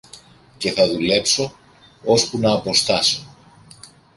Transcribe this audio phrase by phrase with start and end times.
[0.57, 1.53] και θα δουλέψω
[2.05, 3.25] ώσπου ν' αποστάσω.